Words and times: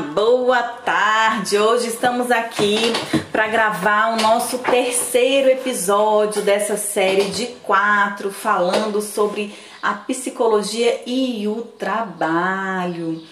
boa 0.00 0.62
tarde. 0.62 1.58
Hoje 1.58 1.88
estamos 1.88 2.30
aqui 2.30 2.92
para 3.30 3.46
gravar 3.48 4.14
o 4.14 4.22
nosso 4.22 4.58
terceiro 4.58 5.50
episódio 5.50 6.42
dessa 6.42 6.76
série 6.76 7.24
de 7.24 7.46
quatro, 7.62 8.30
falando 8.30 9.02
sobre 9.02 9.54
a 9.82 9.92
psicologia 9.92 11.02
e 11.06 11.46
o 11.46 11.62
trabalho. 11.78 13.22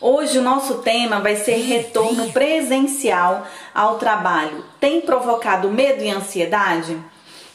Hoje 0.00 0.38
o 0.38 0.42
nosso 0.42 0.78
tema 0.78 1.18
vai 1.18 1.36
ser 1.36 1.56
retorno 1.56 2.30
presencial 2.30 3.46
ao 3.74 3.98
trabalho. 3.98 4.64
Tem 4.78 5.00
provocado 5.00 5.70
medo 5.70 6.04
e 6.04 6.10
ansiedade? 6.10 6.92
O 6.92 7.02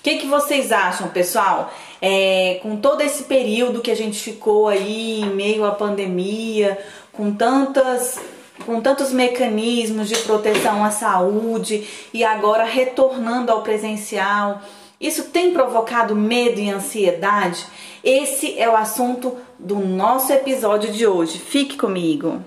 que, 0.03 0.17
que 0.17 0.27
vocês 0.27 0.71
acham, 0.71 1.07
pessoal? 1.09 1.71
É, 2.01 2.59
com 2.61 2.75
todo 2.75 3.01
esse 3.01 3.23
período 3.23 3.81
que 3.81 3.91
a 3.91 3.95
gente 3.95 4.19
ficou 4.19 4.67
aí 4.67 5.21
em 5.21 5.29
meio 5.29 5.63
à 5.63 5.71
pandemia, 5.71 6.77
com 7.13 7.33
tantas 7.33 8.19
com 8.65 8.79
tantos 8.81 9.11
mecanismos 9.11 10.07
de 10.07 10.17
proteção 10.19 10.83
à 10.83 10.91
saúde 10.91 11.87
e 12.13 12.23
agora 12.23 12.63
retornando 12.63 13.51
ao 13.51 13.61
presencial, 13.61 14.61
isso 14.99 15.25
tem 15.25 15.53
provocado 15.53 16.15
medo 16.15 16.59
e 16.59 16.69
ansiedade? 16.69 17.65
Esse 18.03 18.57
é 18.57 18.69
o 18.69 18.75
assunto 18.75 19.37
do 19.59 19.79
nosso 19.79 20.31
episódio 20.31 20.91
de 20.91 21.05
hoje. 21.05 21.39
Fique 21.39 21.75
comigo. 21.75 22.41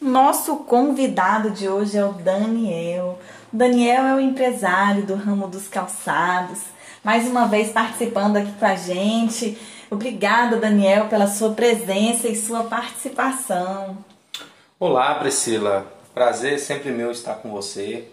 Nosso 0.00 0.56
convidado 0.56 1.50
de 1.50 1.68
hoje 1.68 1.96
é 1.96 2.04
o 2.04 2.12
Daniel. 2.12 3.18
Daniel 3.52 4.04
é 4.04 4.14
o 4.14 4.20
empresário 4.20 5.04
do 5.06 5.14
ramo 5.14 5.46
dos 5.46 5.68
calçados. 5.68 6.60
Mais 7.04 7.26
uma 7.26 7.46
vez 7.46 7.70
participando 7.70 8.36
aqui 8.36 8.52
com 8.52 8.66
a 8.66 8.74
gente. 8.74 9.58
Obrigada, 9.90 10.56
Daniel, 10.56 11.08
pela 11.08 11.26
sua 11.26 11.52
presença 11.52 12.28
e 12.28 12.36
sua 12.36 12.62
participação. 12.62 13.98
Olá, 14.78 15.16
Priscila. 15.16 15.84
Prazer 16.14 16.60
sempre 16.60 16.92
meu 16.92 17.10
estar 17.10 17.34
com 17.34 17.50
você. 17.50 18.06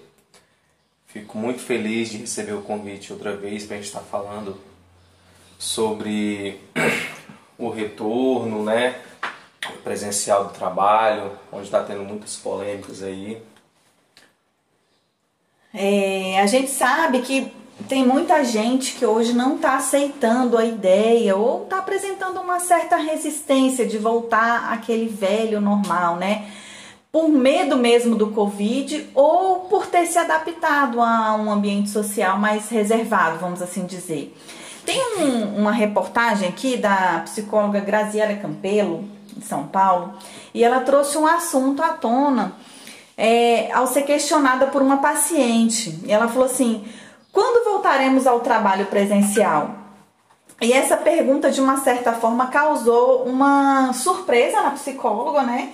Fico 1.06 1.38
muito 1.38 1.62
feliz 1.62 2.10
de 2.10 2.18
receber 2.18 2.54
o 2.54 2.64
convite 2.64 3.14
outra 3.14 3.36
vez 3.36 3.66
para 3.66 3.76
a 3.76 3.78
gente 3.78 3.90
estar 3.90 4.02
falando 4.02 4.60
sobre 5.60 6.60
o 7.60 7.70
retorno, 7.70 8.64
né, 8.64 9.00
presencial 9.84 10.46
do 10.46 10.54
trabalho, 10.54 11.32
onde 11.52 11.66
está 11.66 11.84
tendo 11.84 12.04
muitas 12.04 12.36
polêmicas 12.38 13.04
aí. 13.04 13.40
É, 15.72 16.40
a 16.40 16.48
gente 16.48 16.72
sabe 16.72 17.22
que 17.22 17.54
tem 17.88 18.06
muita 18.06 18.44
gente 18.44 18.94
que 18.94 19.06
hoje 19.06 19.34
não 19.34 19.56
está 19.56 19.76
aceitando 19.76 20.58
a 20.58 20.66
ideia 20.66 21.36
ou 21.36 21.64
está 21.64 21.78
apresentando 21.78 22.40
uma 22.40 22.60
certa 22.60 22.98
resistência 22.98 23.86
de 23.86 23.98
voltar 23.98 24.72
àquele 24.74 25.08
velho 25.08 25.62
normal, 25.62 26.16
né? 26.16 26.46
Por 27.12 27.30
medo 27.30 27.78
mesmo 27.78 28.16
do 28.16 28.32
Covid 28.32 29.10
ou 29.14 29.62
por 29.62 29.86
ter 29.88 30.06
se 30.08 30.18
adaptado 30.18 31.02
a 31.02 31.36
um 31.36 31.52
ambiente 31.52 31.90
social 31.90 32.38
mais 32.38 32.70
reservado, 32.70 33.40
vamos 33.40 33.62
assim 33.62 33.86
dizer. 33.86 34.36
Tem 34.86 35.00
um, 35.20 35.58
uma 35.58 35.72
reportagem 35.72 36.48
aqui 36.48 36.78
da 36.78 37.22
psicóloga 37.26 37.80
Graziela 37.80 38.36
Campelo, 38.36 39.04
de 39.36 39.46
São 39.46 39.68
Paulo, 39.68 40.14
e 40.54 40.64
ela 40.64 40.80
trouxe 40.82 41.18
um 41.18 41.28
assunto 41.28 41.82
à 41.82 41.90
tona 41.90 42.54
é, 43.18 43.72
ao 43.72 43.88
ser 43.88 44.04
questionada 44.04 44.68
por 44.68 44.82
uma 44.82 44.98
paciente. 44.98 46.00
E 46.06 46.12
ela 46.12 46.28
falou 46.28 46.46
assim: 46.46 46.86
quando 47.38 47.64
voltaremos 47.64 48.26
ao 48.26 48.40
trabalho 48.40 48.88
presencial? 48.88 49.76
E 50.60 50.74
essa 50.74 50.98
pergunta, 50.98 51.52
de 51.52 51.62
uma 51.62 51.78
certa 51.78 52.12
forma, 52.14 52.48
causou 52.48 53.26
uma 53.26 53.94
surpresa 53.94 54.60
na 54.64 54.72
psicóloga, 54.72 55.44
né? 55.44 55.70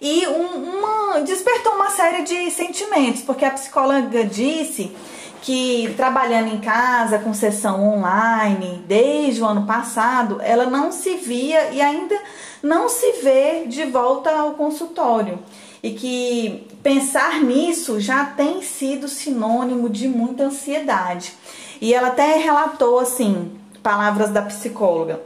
E 0.00 0.26
um, 0.26 0.78
uma, 0.78 1.20
despertou 1.20 1.74
uma 1.74 1.90
série 1.90 2.22
de 2.22 2.50
sentimentos, 2.50 3.20
porque 3.20 3.44
a 3.44 3.50
psicóloga 3.50 4.24
disse 4.24 4.96
que 5.42 5.92
trabalhando 5.98 6.48
em 6.48 6.60
casa 6.60 7.18
com 7.18 7.34
sessão 7.34 7.86
online 7.86 8.82
desde 8.88 9.42
o 9.42 9.44
ano 9.44 9.66
passado, 9.66 10.40
ela 10.40 10.64
não 10.64 10.90
se 10.90 11.16
via 11.16 11.72
e 11.72 11.82
ainda 11.82 12.18
não 12.62 12.88
se 12.88 13.20
vê 13.22 13.66
de 13.66 13.84
volta 13.84 14.30
ao 14.30 14.52
consultório 14.52 15.38
e 15.82 15.90
que 15.90 16.66
pensar 16.82 17.40
nisso 17.42 17.98
já 17.98 18.24
tem 18.24 18.62
sido 18.62 19.08
sinônimo 19.08 19.90
de 19.90 20.06
muita 20.06 20.44
ansiedade. 20.44 21.34
E 21.80 21.92
ela 21.92 22.08
até 22.08 22.36
relatou 22.36 23.00
assim, 23.00 23.50
palavras 23.82 24.30
da 24.30 24.42
psicóloga. 24.42 25.20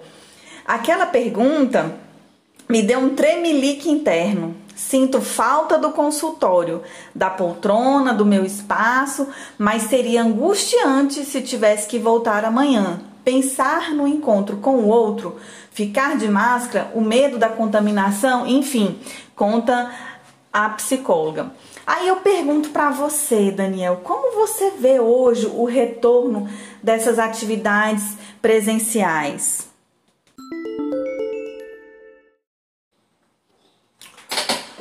Aquela 0.64 1.06
pergunta 1.06 1.94
me 2.68 2.82
deu 2.82 2.98
um 2.98 3.14
tremelique 3.14 3.90
interno. 3.90 4.56
Sinto 4.74 5.20
falta 5.20 5.78
do 5.78 5.92
consultório, 5.92 6.82
da 7.14 7.30
poltrona, 7.30 8.12
do 8.12 8.26
meu 8.26 8.44
espaço, 8.44 9.28
mas 9.56 9.84
seria 9.84 10.22
angustiante 10.22 11.24
se 11.24 11.40
tivesse 11.40 11.86
que 11.86 11.98
voltar 11.98 12.44
amanhã. 12.44 13.00
Pensar 13.24 13.92
no 13.92 14.06
encontro 14.06 14.58
com 14.58 14.76
o 14.76 14.88
outro, 14.88 15.36
ficar 15.70 16.16
de 16.16 16.28
máscara, 16.28 16.90
o 16.94 17.00
medo 17.00 17.38
da 17.38 17.48
contaminação, 17.48 18.46
enfim, 18.46 18.98
conta 19.34 19.90
a 20.52 20.68
psicóloga. 20.70 21.52
Aí 21.86 22.08
eu 22.08 22.16
pergunto 22.16 22.70
para 22.70 22.90
você, 22.90 23.50
Daniel, 23.50 24.00
como 24.02 24.34
você 24.34 24.70
vê 24.70 24.98
hoje 24.98 25.46
o 25.46 25.64
retorno 25.64 26.48
dessas 26.82 27.18
atividades 27.18 28.16
presenciais? 28.42 29.68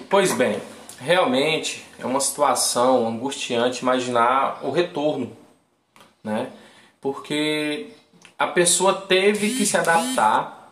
Pois 0.09 0.33
bem, 0.33 0.61
realmente 0.99 1.85
é 1.99 2.05
uma 2.05 2.19
situação 2.19 3.07
angustiante 3.07 3.81
imaginar 3.81 4.59
o 4.63 4.71
retorno, 4.71 5.35
né? 6.23 6.51
Porque 7.01 7.91
a 8.37 8.47
pessoa 8.47 8.93
teve 8.93 9.55
que 9.55 9.65
se 9.65 9.77
adaptar 9.77 10.71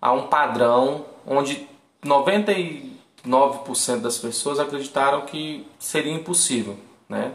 a 0.00 0.12
um 0.12 0.26
padrão 0.26 1.04
onde 1.26 1.68
90 2.04 2.52
9% 3.26 4.00
das 4.00 4.18
pessoas 4.18 4.60
acreditaram 4.60 5.22
que 5.22 5.66
seria 5.78 6.12
impossível, 6.12 6.76
né? 7.08 7.32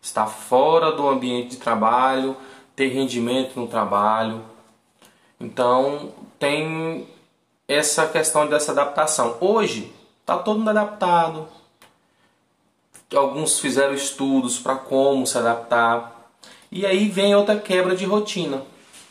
Estar 0.00 0.26
fora 0.26 0.92
do 0.92 1.08
ambiente 1.08 1.50
de 1.50 1.56
trabalho, 1.56 2.36
ter 2.74 2.88
rendimento 2.88 3.58
no 3.58 3.66
trabalho. 3.66 4.42
Então, 5.38 6.12
tem 6.38 7.06
essa 7.68 8.06
questão 8.06 8.46
dessa 8.46 8.72
adaptação. 8.72 9.36
Hoje, 9.40 9.92
está 10.20 10.38
todo 10.38 10.58
mundo 10.58 10.70
adaptado. 10.70 11.48
Alguns 13.14 13.60
fizeram 13.60 13.94
estudos 13.94 14.58
para 14.58 14.76
como 14.76 15.26
se 15.26 15.36
adaptar. 15.36 16.30
E 16.70 16.84
aí 16.86 17.08
vem 17.08 17.34
outra 17.34 17.58
quebra 17.58 17.94
de 17.94 18.04
rotina. 18.04 18.62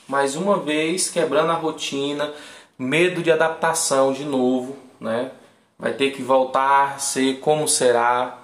Mais 0.08 0.36
uma 0.36 0.58
vez, 0.58 1.10
quebrando 1.10 1.52
a 1.52 1.56
rotina, 1.56 2.34
medo 2.78 3.24
de 3.24 3.32
adaptação 3.32 4.14
de 4.14 4.24
novo, 4.24 4.76
né? 5.00 5.32
Vai 5.78 5.94
ter 5.94 6.12
que 6.12 6.22
voltar 6.22 6.96
a 6.96 7.00
ser 7.00 7.40
como 7.40 7.68
será. 7.68 8.38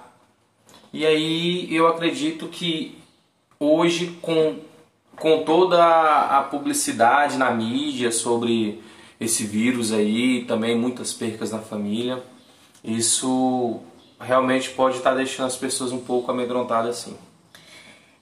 E 0.92 1.06
aí 1.06 1.74
eu 1.74 1.86
acredito 1.86 2.48
que 2.48 2.98
hoje 3.58 4.18
com, 4.20 4.58
com 5.16 5.42
toda 5.44 5.82
a 5.84 6.42
publicidade 6.42 7.36
na 7.36 7.50
mídia 7.50 8.12
sobre 8.12 8.82
esse 9.18 9.44
vírus 9.44 9.92
aí, 9.92 10.44
também 10.44 10.76
muitas 10.76 11.12
percas 11.12 11.52
na 11.52 11.60
família, 11.60 12.22
isso 12.82 13.80
realmente 14.20 14.70
pode 14.70 14.98
estar 14.98 15.14
deixando 15.14 15.46
as 15.46 15.56
pessoas 15.56 15.92
um 15.92 16.00
pouco 16.00 16.30
amedrontadas 16.30 16.98
assim. 16.98 17.16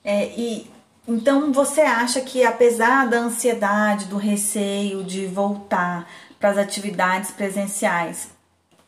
É, 0.05 0.27
e 0.37 0.71
então 1.09 1.53
você 1.53 1.81
acha 1.81 2.21
que 2.21 2.45
apesar 2.45 3.09
da 3.09 3.19
ansiedade, 3.19 4.06
do 4.06 4.17
receio 4.17 5.03
de 5.03 5.27
voltar 5.27 6.09
para 6.39 6.51
as 6.51 6.59
atividades 6.59 7.31
presenciais, 7.31 8.31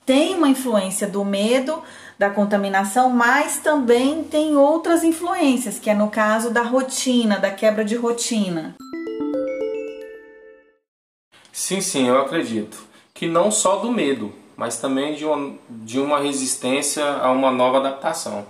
tem 0.04 0.34
uma 0.34 0.48
influência 0.48 1.06
do 1.06 1.24
medo, 1.24 1.82
da 2.18 2.30
contaminação, 2.30 3.10
mas 3.10 3.58
também 3.58 4.24
tem 4.24 4.56
outras 4.56 5.02
influências, 5.04 5.78
que 5.78 5.90
é 5.90 5.94
no 5.94 6.10
caso 6.10 6.50
da 6.50 6.62
rotina, 6.62 7.38
da 7.38 7.50
quebra 7.50 7.84
de 7.84 7.96
rotina. 7.96 8.74
Sim, 11.52 11.80
sim, 11.80 12.08
eu 12.08 12.20
acredito. 12.20 12.82
Que 13.12 13.26
não 13.26 13.50
só 13.50 13.76
do 13.76 13.90
medo, 13.90 14.32
mas 14.56 14.78
também 14.78 15.14
de 15.14 15.24
uma, 15.24 15.54
de 15.68 16.00
uma 16.00 16.20
resistência 16.20 17.04
a 17.04 17.30
uma 17.30 17.50
nova 17.50 17.78
adaptação. 17.78 18.44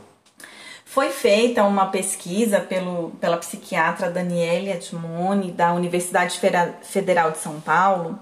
Foi 0.84 1.08
feita 1.08 1.64
uma 1.64 1.86
pesquisa 1.86 2.60
pelo, 2.60 3.12
pela 3.18 3.38
psiquiatra 3.38 4.10
Daniele 4.10 4.72
Atmoni, 4.72 5.50
da 5.50 5.72
Universidade 5.72 6.38
Federal 6.82 7.30
de 7.30 7.38
São 7.38 7.60
Paulo, 7.60 8.18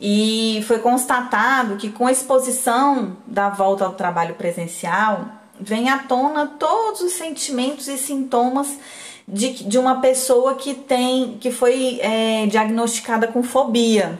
e 0.00 0.62
foi 0.66 0.78
constatado 0.78 1.76
que 1.76 1.90
com 1.90 2.06
a 2.06 2.12
exposição 2.12 3.16
da 3.26 3.48
volta 3.48 3.84
ao 3.84 3.94
trabalho 3.94 4.34
presencial, 4.34 5.26
vem 5.58 5.88
à 5.88 5.98
tona 5.98 6.46
todos 6.58 7.00
os 7.00 7.12
sentimentos 7.12 7.88
e 7.88 7.96
sintomas 7.96 8.78
de, 9.26 9.64
de 9.64 9.78
uma 9.78 10.00
pessoa 10.00 10.54
que 10.54 10.74
tem 10.74 11.38
que 11.40 11.50
foi 11.50 11.98
é, 12.00 12.46
diagnosticada 12.46 13.26
com 13.26 13.42
fobia. 13.42 14.18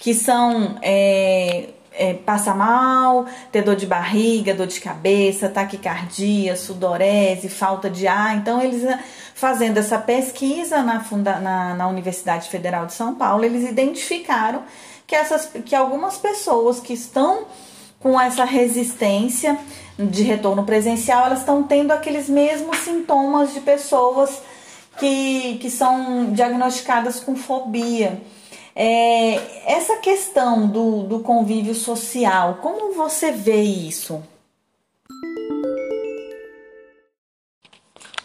que 0.00 0.12
são 0.12 0.76
é, 0.82 1.68
é, 1.92 2.14
passar 2.14 2.56
mal, 2.56 3.26
ter 3.50 3.62
dor 3.62 3.76
de 3.76 3.86
barriga, 3.86 4.54
dor 4.54 4.66
de 4.66 4.80
cabeça, 4.80 5.48
taquicardia, 5.48 6.56
sudorese, 6.56 7.48
falta 7.48 7.88
de 7.88 8.06
ar. 8.08 8.36
Então, 8.36 8.60
eles 8.60 8.84
ah, 8.84 8.98
fazendo 9.34 9.78
essa 9.78 9.98
pesquisa 9.98 10.82
na, 10.82 11.00
funda, 11.00 11.38
na, 11.38 11.74
na 11.74 11.88
Universidade 11.88 12.48
Federal 12.48 12.86
de 12.86 12.94
São 12.94 13.14
Paulo, 13.14 13.44
eles 13.44 13.68
identificaram 13.68 14.62
que, 15.12 15.16
essas, 15.16 15.44
que 15.66 15.74
algumas 15.74 16.16
pessoas 16.16 16.80
que 16.80 16.94
estão 16.94 17.44
com 18.00 18.18
essa 18.18 18.44
resistência 18.44 19.58
de 19.98 20.22
retorno 20.22 20.64
presencial, 20.64 21.26
elas 21.26 21.40
estão 21.40 21.62
tendo 21.62 21.90
aqueles 21.92 22.30
mesmos 22.30 22.78
sintomas 22.78 23.52
de 23.52 23.60
pessoas 23.60 24.40
que, 24.98 25.58
que 25.58 25.68
são 25.68 26.32
diagnosticadas 26.32 27.20
com 27.20 27.36
fobia. 27.36 28.22
É, 28.74 29.34
essa 29.70 29.98
questão 29.98 30.66
do, 30.66 31.02
do 31.02 31.20
convívio 31.20 31.74
social, 31.74 32.60
como 32.62 32.94
você 32.94 33.32
vê 33.32 33.60
isso? 33.60 34.22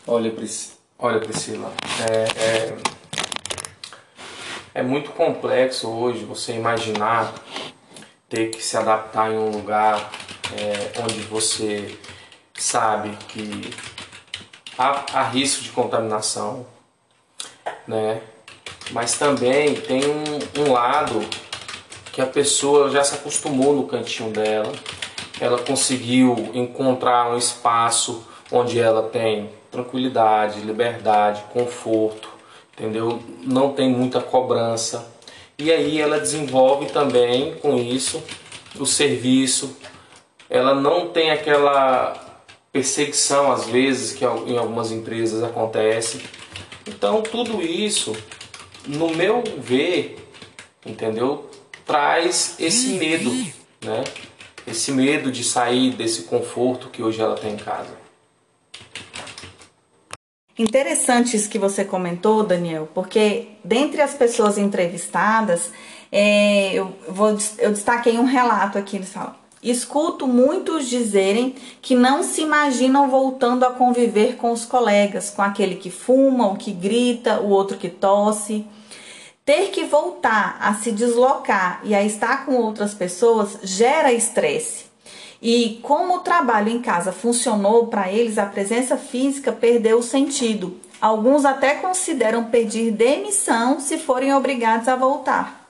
Olha, 0.08 0.32
Pris, 0.32 0.78
olha 0.98 1.20
Priscila, 1.20 1.70
é, 2.10 2.42
é, 2.42 2.97
é 4.78 4.84
muito 4.84 5.10
complexo 5.10 5.90
hoje 5.90 6.24
você 6.24 6.54
imaginar 6.54 7.34
ter 8.30 8.52
que 8.52 8.62
se 8.62 8.78
adaptar 8.78 9.32
em 9.32 9.36
um 9.36 9.50
lugar 9.50 10.12
é, 10.56 11.02
onde 11.02 11.20
você 11.22 11.98
sabe 12.54 13.18
que 13.28 13.74
há, 14.78 15.04
há 15.14 15.24
risco 15.24 15.64
de 15.64 15.72
contaminação, 15.72 16.64
né? 17.88 18.22
Mas 18.92 19.18
também 19.18 19.74
tem 19.74 20.02
um, 20.06 20.62
um 20.62 20.72
lado 20.72 21.28
que 22.14 22.22
a 22.22 22.28
pessoa 22.28 22.92
já 22.92 23.04
se 23.04 23.16
acostumou 23.16 23.74
no 23.74 23.88
cantinho 23.88 24.30
dela, 24.30 24.72
ela 25.42 25.58
conseguiu 25.58 26.52
encontrar 26.54 27.32
um 27.32 27.38
espaço 27.38 28.24
onde 28.52 28.80
ela 28.80 29.10
tem 29.10 29.50
tranquilidade, 29.72 30.60
liberdade, 30.62 31.42
conforto, 31.52 32.37
entendeu? 32.78 33.22
Não 33.44 33.74
tem 33.74 33.90
muita 33.90 34.22
cobrança. 34.22 35.12
E 35.58 35.72
aí 35.72 36.00
ela 36.00 36.20
desenvolve 36.20 36.86
também 36.88 37.56
com 37.56 37.78
isso 37.78 38.24
o 38.80 38.86
serviço. 38.86 39.76
Ela 40.48 40.76
não 40.76 41.10
tem 41.10 41.32
aquela 41.32 42.14
perseguição 42.72 43.52
às 43.52 43.66
vezes 43.66 44.14
que 44.14 44.24
em 44.24 44.58
algumas 44.58 44.92
empresas 44.92 45.44
acontece. 45.44 46.22
Então 46.88 47.24
tudo 47.24 47.62
isso 47.62 48.16
no 48.86 49.10
meu 49.10 49.44
ver, 49.58 50.30
entendeu? 50.86 51.50
Traz 51.86 52.56
esse 52.60 52.90
medo, 52.90 53.32
né? 53.82 54.04
Esse 54.68 54.92
medo 54.92 55.32
de 55.32 55.44
sair 55.44 55.92
desse 55.92 56.24
conforto 56.24 56.90
que 56.90 57.02
hoje 57.02 57.20
ela 57.20 57.36
tem 57.36 57.54
em 57.54 57.58
casa. 57.58 57.97
Interessante 60.58 61.38
isso 61.38 61.50
que 61.50 61.60
você 61.60 61.86
comentou, 61.86 62.44
Daniel, 62.44 62.90
porque 62.92 63.50
dentre 63.64 64.02
as 64.02 64.16
pessoas 64.16 64.58
entrevistadas, 64.58 65.72
é, 66.12 66.74
eu, 66.74 66.96
vou, 67.08 67.38
eu 67.60 67.72
destaquei 67.72 68.18
um 68.18 68.26
relato 68.26 68.78
aqui, 68.78 68.96
eles 68.96 69.14
falam. 69.14 69.36
Escuto 69.62 70.28
muitos 70.28 70.88
dizerem 70.88 71.56
que 71.82 71.96
não 71.96 72.24
se 72.24 72.42
imaginam 72.42 73.10
voltando 73.10 73.66
a 73.66 73.72
conviver 73.72 74.36
com 74.38 74.52
os 74.52 74.66
colegas, 74.66 75.30
com 75.30 75.42
aquele 75.42 75.76
que 75.76 75.92
fuma, 75.92 76.48
o 76.48 76.56
que 76.56 76.72
grita, 76.72 77.40
o 77.40 77.50
outro 77.50 77.78
que 77.78 77.90
tosse. 77.90 78.66
Ter 79.46 79.70
que 79.70 79.84
voltar 79.84 80.58
a 80.60 80.74
se 80.76 80.92
deslocar 80.92 81.82
e 81.84 81.94
a 81.94 82.04
estar 82.04 82.46
com 82.46 82.56
outras 82.56 82.94
pessoas 82.94 83.60
gera 83.64 84.12
estresse. 84.12 84.87
E 85.42 85.80
como 85.84 86.16
o 86.16 86.20
trabalho 86.20 86.70
em 86.70 86.80
casa 86.80 87.12
funcionou 87.12 87.88
para 87.88 88.12
eles, 88.12 88.38
a 88.38 88.46
presença 88.46 88.98
física 88.98 89.52
perdeu 89.52 90.00
o 90.00 90.04
sentido. 90.04 90.80
Alguns 91.00 91.46
até 91.46 91.76
consideram 91.76 92.46
pedir 92.46 92.92
demissão 92.92 93.80
se 93.80 93.98
forem 93.98 94.34
obrigados 94.34 94.88
a 94.88 94.96
voltar. 94.96 95.68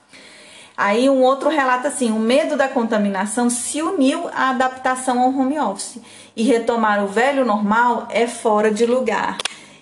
Aí 0.74 1.10
um 1.10 1.22
outro 1.22 1.48
relato 1.48 1.88
assim, 1.88 2.12
o 2.12 2.20
medo 2.20 2.56
da 2.56 2.68
contaminação 2.68 3.50
se 3.50 3.82
uniu 3.82 4.28
à 4.28 4.50
adaptação 4.50 5.20
ao 5.20 5.30
home 5.30 5.58
office 5.58 5.98
e 6.36 6.44
retomar 6.44 7.04
o 7.04 7.08
velho 7.08 7.44
normal 7.44 8.06
é 8.10 8.28
fora 8.28 8.70
de 8.70 8.86
lugar. 8.86 9.38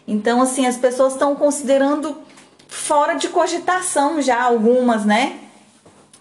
Então 0.08 0.40
assim, 0.40 0.66
as 0.66 0.78
pessoas 0.78 1.12
estão 1.12 1.36
considerando 1.36 2.16
fora 2.66 3.14
de 3.14 3.28
cogitação 3.28 4.22
já 4.22 4.42
algumas, 4.42 5.04
né? 5.04 5.38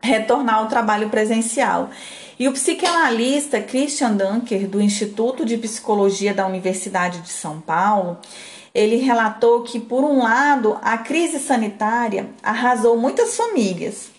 Retornar 0.02 0.56
ao 0.56 0.68
trabalho 0.68 1.10
presencial. 1.10 1.90
E 2.38 2.48
o 2.48 2.52
psicanalista 2.52 3.62
Christian 3.62 4.14
Dunker, 4.14 4.68
do 4.68 4.82
Instituto 4.82 5.46
de 5.46 5.58
Psicologia 5.58 6.34
da 6.34 6.46
Universidade 6.46 7.22
de 7.22 7.30
São 7.30 7.62
Paulo, 7.62 8.18
ele 8.74 8.98
relatou 8.98 9.64
que, 9.64 9.80
por 9.80 10.04
um 10.04 10.22
lado, 10.22 10.78
a 10.82 10.98
crise 10.98 11.40
sanitária 11.40 12.30
arrasou 12.44 12.98
muitas 12.98 13.36
famílias. 13.36 14.10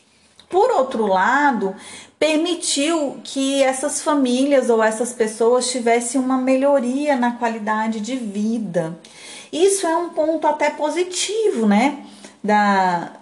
Por 0.48 0.70
outro 0.70 1.06
lado, 1.06 1.74
permitiu 2.18 3.18
que 3.22 3.62
essas 3.62 4.00
famílias 4.00 4.70
ou 4.70 4.82
essas 4.82 5.12
pessoas 5.12 5.70
tivessem 5.70 6.20
uma 6.20 6.38
melhoria 6.38 7.16
na 7.16 7.32
qualidade 7.32 8.00
de 8.00 8.16
vida. 8.16 8.98
Isso 9.52 9.86
é 9.86 9.96
um 9.96 10.08
ponto 10.10 10.46
até 10.46 10.70
positivo, 10.70 11.66
né? 11.66 12.06
da, 12.46 13.12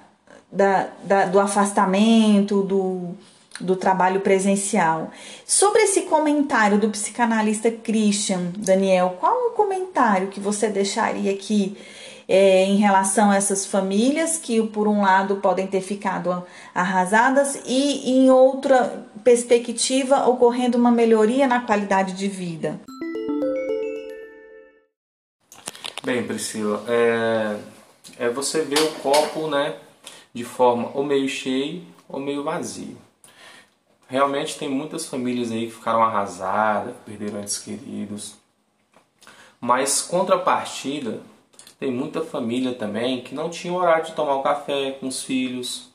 da, 0.53 0.89
da, 1.03 1.25
do 1.27 1.41
afastamento, 1.41 2.63
do, 2.63 3.15
do 3.61 3.77
trabalho 3.77 4.21
presencial. 4.21 5.11
Sobre 5.47 5.83
esse 5.83 6.03
comentário 6.03 6.79
do 6.79 6.89
psicanalista 6.91 7.71
Christian, 7.71 8.53
Daniel, 8.57 9.17
qual 9.21 9.49
o 9.49 9.51
comentário 9.53 10.29
que 10.29 10.41
você 10.41 10.69
deixaria 10.69 11.33
aqui 11.33 11.77
é, 12.29 12.65
em 12.65 12.77
relação 12.77 13.31
a 13.31 13.37
essas 13.37 13.67
famílias 13.67 14.37
que, 14.39 14.63
por 14.69 14.89
um 14.89 15.03
lado, 15.03 15.37
podem 15.37 15.67
ter 15.67 15.81
ficado 15.81 16.45
arrasadas 16.75 17.61
e, 17.67 18.11
em 18.11 18.31
outra 18.31 19.07
perspectiva, 19.23 20.27
ocorrendo 20.27 20.79
uma 20.79 20.91
melhoria 20.91 21.47
na 21.47 21.61
qualidade 21.61 22.15
de 22.15 22.29
vida? 22.29 22.81
Bem, 26.03 26.23
Priscila, 26.23 26.85
é, 26.87 27.57
é 28.19 28.29
você 28.29 28.63
ver 28.63 28.81
o 28.81 28.93
copo, 29.01 29.47
né, 29.49 29.77
de 30.35 30.45
forma 30.45 30.91
ou 30.93 31.05
meio 31.05 31.29
cheio 31.29 31.83
ou 32.09 32.21
meio 32.21 32.43
vazio. 32.43 32.97
Realmente 34.09 34.59
tem 34.59 34.69
muitas 34.69 35.07
famílias 35.07 35.51
aí 35.51 35.67
que 35.67 35.75
ficaram 35.75 36.03
arrasadas, 36.03 36.95
perderam 37.05 37.41
entes 37.41 37.59
queridos. 37.59 38.35
Mas 39.61 40.03
contrapartida, 40.03 41.21
tem 41.79 41.91
muita 41.91 42.23
família 42.23 42.75
também 42.75 43.23
que 43.23 43.35
não 43.35 43.49
tinha 43.49 43.73
horário 43.73 44.05
de 44.05 44.13
tomar 44.13 44.35
o 44.37 44.43
café 44.43 44.93
com 44.93 45.09
os 45.09 45.23
filhos, 45.23 45.91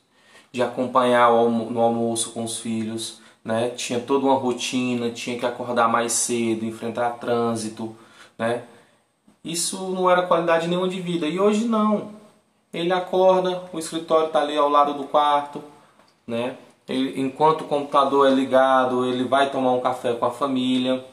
de 0.52 0.62
acompanhar 0.62 1.30
no 1.30 1.80
almoço 1.80 2.32
com 2.32 2.44
os 2.44 2.58
filhos, 2.58 3.20
né? 3.44 3.70
Tinha 3.70 4.00
toda 4.00 4.26
uma 4.26 4.34
rotina, 4.34 5.10
tinha 5.10 5.38
que 5.38 5.46
acordar 5.46 5.88
mais 5.88 6.12
cedo, 6.12 6.64
enfrentar 6.64 7.10
trânsito, 7.12 7.96
né? 8.36 8.64
Isso 9.44 9.88
não 9.88 10.10
era 10.10 10.26
qualidade 10.26 10.68
nenhuma 10.68 10.88
de 10.88 11.00
vida. 11.00 11.26
E 11.26 11.40
hoje 11.40 11.64
não. 11.64 12.12
Ele 12.72 12.92
acorda, 12.92 13.64
o 13.72 13.78
escritório 13.78 14.26
está 14.26 14.40
ali 14.40 14.56
ao 14.56 14.68
lado 14.68 14.94
do 14.94 15.04
quarto, 15.04 15.62
né? 16.26 16.56
Ele, 16.90 17.20
enquanto 17.20 17.60
o 17.60 17.68
computador 17.68 18.26
é 18.26 18.34
ligado, 18.34 19.06
ele 19.06 19.22
vai 19.22 19.48
tomar 19.48 19.72
um 19.72 19.80
café 19.80 20.12
com 20.12 20.26
a 20.26 20.30
família. 20.30 21.04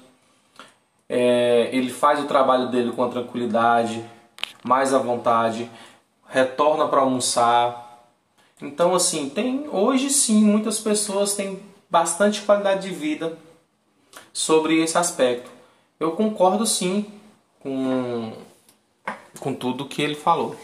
É, 1.07 1.69
ele 1.71 1.91
faz 1.91 2.19
o 2.19 2.25
trabalho 2.25 2.69
dele 2.69 2.91
com 2.91 3.07
tranquilidade, 3.07 4.03
mais 4.63 4.91
à 4.91 4.97
vontade, 4.97 5.69
retorna 6.27 6.87
para 6.87 7.01
almoçar. 7.01 8.07
Então, 8.59 8.95
assim, 8.95 9.29
tem 9.29 9.69
hoje 9.71 10.09
sim 10.09 10.43
muitas 10.43 10.79
pessoas 10.79 11.35
têm 11.35 11.61
bastante 11.87 12.41
qualidade 12.41 12.89
de 12.89 12.95
vida 12.95 13.37
sobre 14.33 14.81
esse 14.81 14.97
aspecto. 14.97 15.49
Eu 15.99 16.13
concordo 16.13 16.65
sim 16.65 17.05
com, 17.59 18.33
com 19.39 19.53
tudo 19.53 19.85
que 19.85 20.01
ele 20.01 20.15
falou. 20.15 20.55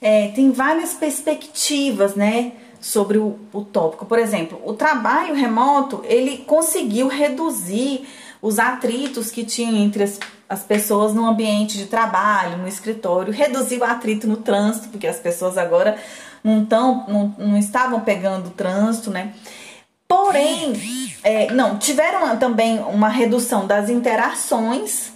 É, 0.00 0.28
tem 0.28 0.50
várias 0.50 0.94
perspectivas, 0.94 2.14
né? 2.14 2.52
Sobre 2.82 3.16
o, 3.16 3.38
o 3.52 3.64
tópico. 3.64 4.04
Por 4.04 4.18
exemplo, 4.18 4.60
o 4.64 4.74
trabalho 4.74 5.34
remoto 5.34 6.02
ele 6.04 6.38
conseguiu 6.38 7.08
reduzir 7.08 8.06
os 8.42 8.58
atritos 8.58 9.30
que 9.30 9.44
tinham 9.44 9.76
entre 9.76 10.02
as, 10.02 10.18
as 10.48 10.64
pessoas 10.64 11.14
no 11.14 11.24
ambiente 11.24 11.78
de 11.78 11.86
trabalho, 11.86 12.58
no 12.58 12.68
escritório, 12.68 13.32
reduziu 13.32 13.80
o 13.80 13.84
atrito 13.84 14.26
no 14.26 14.36
trânsito, 14.36 14.88
porque 14.88 15.06
as 15.06 15.18
pessoas 15.18 15.56
agora 15.56 15.96
não, 16.42 16.64
tão, 16.64 17.06
não, 17.06 17.34
não 17.38 17.56
estavam 17.56 18.00
pegando 18.00 18.50
trânsito, 18.50 19.10
né? 19.10 19.32
Porém, 20.06 20.74
é, 21.22 21.50
não, 21.52 21.78
tiveram 21.78 22.36
também 22.36 22.80
uma 22.80 23.08
redução 23.08 23.66
das 23.66 23.88
interações 23.88 25.12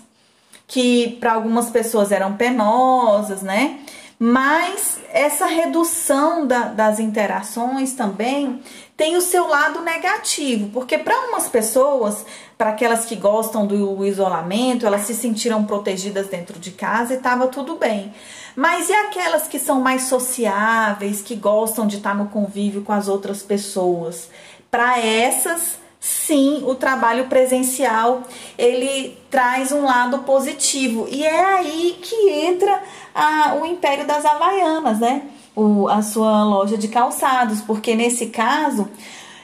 que 0.66 1.18
para 1.20 1.34
algumas 1.34 1.68
pessoas 1.68 2.10
eram 2.10 2.34
penosas, 2.34 3.42
né? 3.42 3.80
Mas 4.18 4.98
essa 5.12 5.44
redução 5.44 6.46
da, 6.46 6.68
das 6.68 6.98
interações 6.98 7.92
também 7.92 8.62
tem 8.96 9.14
o 9.14 9.20
seu 9.20 9.46
lado 9.46 9.82
negativo, 9.82 10.70
porque 10.70 10.96
para 10.96 11.28
umas 11.28 11.48
pessoas, 11.48 12.24
para 12.56 12.70
aquelas 12.70 13.04
que 13.04 13.14
gostam 13.14 13.66
do 13.66 14.04
isolamento, 14.06 14.86
elas 14.86 15.02
se 15.02 15.14
sentiram 15.14 15.64
protegidas 15.64 16.28
dentro 16.28 16.58
de 16.58 16.70
casa 16.70 17.12
e 17.12 17.16
estava 17.18 17.46
tudo 17.48 17.76
bem. 17.76 18.14
Mas 18.56 18.88
e 18.88 18.94
aquelas 18.94 19.46
que 19.46 19.58
são 19.58 19.82
mais 19.82 20.04
sociáveis, 20.04 21.20
que 21.20 21.36
gostam 21.36 21.86
de 21.86 21.98
estar 21.98 22.14
no 22.14 22.28
convívio 22.28 22.82
com 22.82 22.92
as 22.94 23.08
outras 23.08 23.42
pessoas? 23.42 24.30
Para 24.70 24.98
essas, 24.98 25.78
sim, 26.06 26.62
o 26.64 26.74
trabalho 26.76 27.26
presencial 27.26 28.22
ele 28.56 29.18
traz 29.28 29.72
um 29.72 29.84
lado 29.84 30.18
positivo 30.20 31.08
e 31.10 31.24
é 31.24 31.44
aí 31.44 31.98
que 32.00 32.30
entra 32.30 32.80
a, 33.12 33.56
o 33.56 33.66
Império 33.66 34.06
das 34.06 34.24
Havaianas, 34.24 35.00
né? 35.00 35.22
O, 35.54 35.88
a 35.88 36.02
sua 36.02 36.44
loja 36.44 36.78
de 36.78 36.86
calçados, 36.86 37.60
porque 37.60 37.96
nesse 37.96 38.26
caso, 38.26 38.88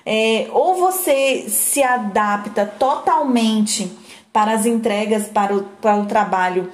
é, 0.07 0.47
ou 0.53 0.77
você 0.77 1.47
se 1.49 1.83
adapta 1.83 2.65
totalmente 2.65 3.91
para 4.33 4.53
as 4.53 4.65
entregas, 4.65 5.27
para 5.27 5.57
o, 5.57 5.63
para 5.81 5.97
o 5.97 6.07
trabalho 6.07 6.71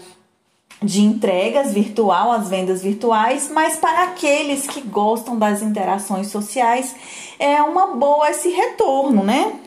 de 0.83 1.03
entregas 1.03 1.73
virtual, 1.73 2.31
as 2.31 2.49
vendas 2.49 2.83
virtuais, 2.83 3.51
mas 3.53 3.77
para 3.77 4.05
aqueles 4.05 4.67
que 4.67 4.81
gostam 4.81 5.39
das 5.39 5.61
interações 5.61 6.29
sociais, 6.29 6.95
é 7.39 7.61
uma 7.63 7.97
boa 7.97 8.31
esse 8.31 8.49
retorno, 8.51 9.25
né? 9.25 9.59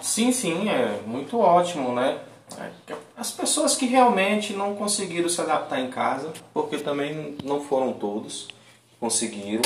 Sim, 0.00 0.32
sim, 0.32 0.68
é 0.68 1.00
muito 1.06 1.38
ótimo, 1.38 1.92
né? 1.92 2.18
As 3.16 3.30
pessoas 3.30 3.74
que 3.74 3.86
realmente 3.86 4.52
não 4.52 4.74
conseguiram 4.74 5.28
se 5.28 5.40
adaptar 5.40 5.80
em 5.80 5.90
casa, 5.90 6.32
porque 6.52 6.78
também 6.78 7.36
não 7.42 7.60
foram 7.60 7.92
todos 7.92 8.48
que 8.88 8.96
conseguiram. 9.00 9.62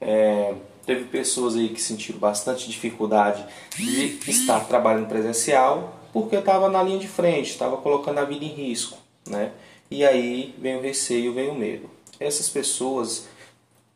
É, 0.00 0.54
teve 0.86 1.04
pessoas 1.04 1.56
aí 1.56 1.68
que 1.68 1.80
sentiram 1.80 2.18
bastante 2.18 2.68
dificuldade 2.68 3.44
de 3.76 4.18
estar 4.30 4.60
trabalhando 4.60 5.08
presencial, 5.08 5.99
porque 6.12 6.36
estava 6.36 6.68
na 6.68 6.82
linha 6.82 6.98
de 6.98 7.08
frente, 7.08 7.50
estava 7.50 7.76
colocando 7.76 8.18
a 8.18 8.24
vida 8.24 8.44
em 8.44 8.48
risco, 8.48 8.98
né? 9.26 9.52
E 9.90 10.04
aí 10.04 10.54
vem 10.58 10.76
o 10.76 10.80
receio, 10.80 11.32
vem 11.32 11.48
o 11.48 11.54
medo. 11.54 11.90
Essas 12.18 12.48
pessoas, 12.48 13.28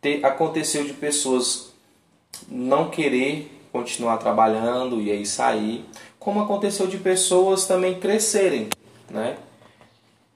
te, 0.01 0.21
aconteceu 0.25 0.85
de 0.85 0.93
pessoas 0.93 1.73
não 2.49 2.91
querer 2.91 3.51
continuar 3.73 4.19
trabalhando 4.19 5.01
e 5.01 5.11
aí 5.11 5.27
sair, 5.27 5.85
como 6.19 6.41
aconteceu 6.41 6.87
de 6.87 6.97
pessoas 6.97 7.67
também 7.67 7.99
crescerem, 7.99 8.69
né? 9.11 9.37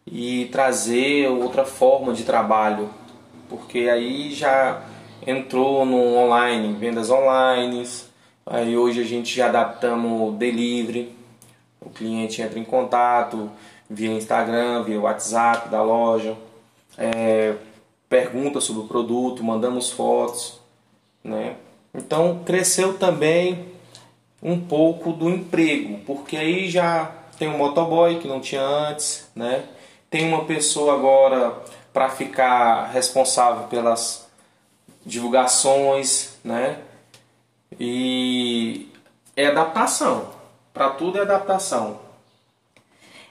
E 0.06 0.46
trazer 0.46 1.28
outra 1.28 1.64
forma 1.64 2.12
de 2.12 2.24
trabalho, 2.24 2.90
porque 3.48 3.88
aí 3.88 4.32
já 4.32 4.82
entrou 5.26 5.84
no 5.84 6.16
online, 6.16 6.74
vendas 6.74 7.10
online, 7.10 7.86
aí 8.46 8.76
hoje 8.76 9.00
a 9.00 9.04
gente 9.04 9.34
já 9.34 9.48
adaptamos 9.48 10.36
delivery, 10.36 11.17
o 11.80 11.90
cliente 11.90 12.42
entra 12.42 12.58
em 12.58 12.64
contato 12.64 13.50
via 13.88 14.12
Instagram, 14.12 14.82
via 14.82 15.00
WhatsApp 15.00 15.68
da 15.68 15.82
loja, 15.82 16.36
é, 16.96 17.54
pergunta 18.08 18.60
sobre 18.60 18.82
o 18.82 18.88
produto, 18.88 19.42
mandamos 19.42 19.90
fotos, 19.90 20.60
né? 21.24 21.56
Então 21.94 22.42
cresceu 22.44 22.98
também 22.98 23.66
um 24.42 24.60
pouco 24.60 25.12
do 25.12 25.28
emprego, 25.28 26.00
porque 26.06 26.36
aí 26.36 26.68
já 26.68 27.10
tem 27.38 27.48
um 27.48 27.56
motoboy 27.56 28.18
que 28.18 28.28
não 28.28 28.40
tinha 28.40 28.62
antes, 28.62 29.28
né? 29.34 29.64
Tem 30.10 30.26
uma 30.26 30.44
pessoa 30.44 30.94
agora 30.94 31.54
para 31.92 32.08
ficar 32.10 32.86
responsável 32.86 33.68
pelas 33.68 34.28
divulgações, 35.04 36.36
né? 36.44 36.78
E 37.78 38.88
é 39.36 39.46
adaptação. 39.46 40.37
Para 40.78 40.90
tudo 40.90 41.18
é 41.18 41.22
adaptação. 41.22 41.98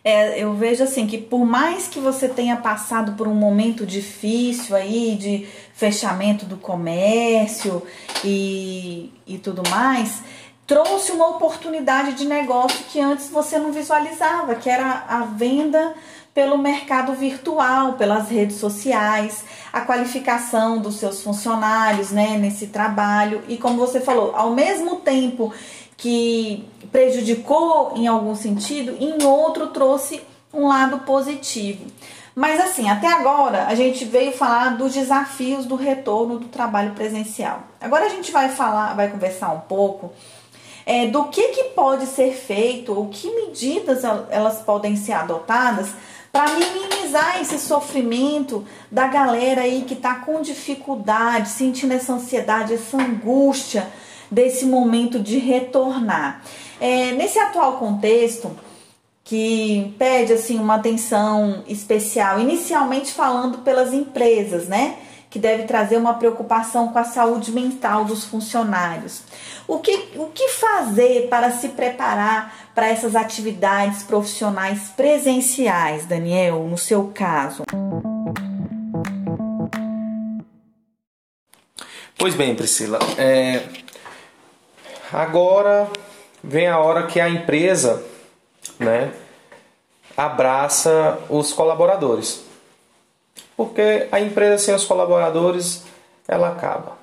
É, 0.04 0.38
eu 0.38 0.54
vejo 0.54 0.84
assim 0.84 1.08
que 1.08 1.18
por 1.18 1.46
mais 1.46 1.88
que 1.88 1.98
você 1.98 2.28
tenha 2.28 2.58
passado 2.58 3.14
por 3.14 3.26
um 3.26 3.34
momento 3.34 3.86
difícil 3.86 4.76
aí 4.76 5.16
de 5.16 5.48
fechamento 5.74 6.46
do 6.46 6.58
comércio 6.58 7.82
e, 8.26 9.14
e 9.26 9.38
tudo 9.38 9.64
mais, 9.70 10.22
trouxe 10.66 11.14
uma 11.14 11.30
oportunidade 11.30 12.16
de 12.16 12.26
negócio 12.26 12.84
que 12.92 13.00
antes 13.00 13.30
você 13.30 13.58
não 13.58 13.72
visualizava, 13.72 14.56
que 14.56 14.70
era 14.70 15.06
a 15.08 15.22
venda 15.22 15.96
pelo 16.34 16.58
mercado 16.58 17.14
virtual, 17.14 17.94
pelas 17.94 18.30
redes 18.30 18.58
sociais, 18.58 19.44
a 19.74 19.82
qualificação 19.82 20.78
dos 20.78 20.98
seus 20.98 21.24
funcionários, 21.24 22.12
né, 22.12 22.38
nesse 22.38 22.68
trabalho 22.68 23.42
e 23.48 23.58
como 23.58 23.78
você 23.78 24.00
falou, 24.00 24.36
ao 24.36 24.52
mesmo 24.52 24.98
tempo 24.98 25.52
que 25.98 26.64
prejudicou 26.92 27.94
em 27.96 28.08
algum 28.08 28.36
sentido, 28.36 28.96
em 29.00 29.24
outro 29.24 29.68
trouxe 29.68 30.22
um 30.54 30.68
lado 30.68 31.00
positivo. 31.00 31.86
Mas 32.36 32.62
assim, 32.62 32.88
até 32.88 33.08
agora 33.08 33.66
a 33.66 33.74
gente 33.74 34.06
veio 34.06 34.32
falar 34.32 34.78
dos 34.78 34.94
desafios 34.94 35.66
do 35.66 35.76
retorno 35.76 36.38
do 36.38 36.46
trabalho 36.46 36.94
presencial. 36.94 37.64
Agora 37.82 38.06
a 38.06 38.10
gente 38.10 38.32
vai 38.32 38.50
falar, 38.50 38.94
vai 38.94 39.10
conversar 39.10 39.50
um 39.50 39.62
pouco 39.62 40.14
é, 40.86 41.08
do 41.08 41.26
que, 41.26 41.50
que 41.50 41.64
pode 41.72 42.06
ser 42.06 42.34
feito 42.34 42.94
ou 42.94 43.08
que 43.08 43.30
medidas 43.30 44.04
elas 44.30 44.60
podem 44.60 44.96
ser 44.96 45.14
adotadas 45.14 45.90
para 46.32 46.52
minimizar 46.52 47.42
esse 47.42 47.58
sofrimento 47.58 48.64
da 48.92 49.08
galera 49.08 49.64
aí 49.64 49.84
que 49.88 49.96
está 49.96 50.16
com 50.16 50.40
dificuldade, 50.40 51.50
sentindo 51.50 51.94
essa 51.94 52.14
ansiedade, 52.14 52.76
essa 52.76 52.98
angústia 52.98 53.88
desse 54.30 54.66
momento 54.66 55.20
de 55.20 55.38
retornar. 55.38 56.42
É, 56.80 57.12
nesse 57.14 57.40
atual 57.40 57.74
contexto, 57.78 58.56
que 59.24 59.94
pede 60.00 60.32
assim 60.32 60.58
uma 60.58 60.76
atenção 60.76 61.64
especial, 61.68 62.40
inicialmente 62.40 63.12
falando 63.12 63.58
pelas 63.58 63.94
empresas, 63.94 64.70
né? 64.70 64.96
Que 65.30 65.38
deve 65.38 65.64
trazer 65.64 65.98
uma 65.98 66.14
preocupação 66.14 66.88
com 66.88 67.00
a 67.00 67.04
saúde 67.04 67.52
mental 67.52 68.06
dos 68.06 68.24
funcionários. 68.24 69.24
O 69.68 69.80
que, 69.80 70.12
o 70.16 70.28
que 70.28 70.48
fazer 70.48 71.28
para 71.28 71.52
se 71.52 71.70
preparar 71.70 72.70
para 72.74 72.88
essas 72.88 73.18
atividades 73.18 74.02
profissionais 74.04 74.92
presenciais, 74.96 76.06
Daniel, 76.06 76.64
no 76.64 76.78
seu 76.78 77.12
caso? 77.14 77.64
Pois 82.18 82.34
bem, 82.34 82.56
Priscila, 82.56 82.98
é, 83.18 83.64
Agora 85.12 85.90
vem 86.44 86.68
a 86.68 86.80
hora 86.80 87.08
que 87.08 87.20
a 87.20 87.30
empresa, 87.30 88.04
né, 88.80 89.14
abraça 90.16 91.20
os 91.30 91.54
colaboradores. 91.54 92.44
Porque 93.56 94.08
a 94.12 94.20
empresa 94.20 94.58
sem 94.58 94.76
os 94.76 94.86
colaboradores, 94.86 95.84
ela 96.28 96.50
acaba. 96.50 96.98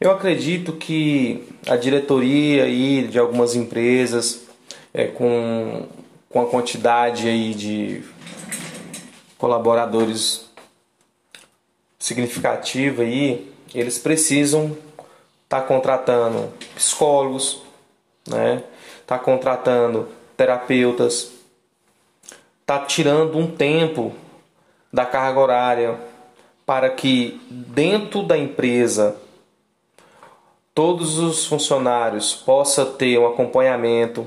Eu 0.00 0.10
acredito 0.10 0.72
que 0.72 1.48
a 1.66 1.76
diretoria 1.76 2.64
aí 2.64 3.06
de 3.06 3.18
algumas 3.18 3.54
empresas 3.54 4.42
é, 4.92 5.06
com, 5.06 5.86
com 6.28 6.40
a 6.40 6.46
quantidade 6.46 7.28
aí 7.28 7.54
de 7.54 8.02
colaboradores 9.38 10.50
significativa 11.98 13.02
aí, 13.02 13.52
eles 13.72 13.98
precisam 13.98 14.76
está 15.52 15.60
contratando 15.60 16.50
psicólogos, 16.74 17.60
né? 18.26 18.64
Está 19.02 19.18
contratando 19.18 20.08
terapeutas, 20.34 21.30
está 22.62 22.78
tirando 22.78 23.36
um 23.36 23.54
tempo 23.54 24.14
da 24.90 25.04
carga 25.04 25.38
horária 25.38 26.00
para 26.64 26.88
que 26.88 27.38
dentro 27.50 28.22
da 28.22 28.38
empresa 28.38 29.14
todos 30.74 31.18
os 31.18 31.44
funcionários 31.44 32.32
possam 32.32 32.90
ter 32.94 33.18
um 33.18 33.26
acompanhamento, 33.26 34.26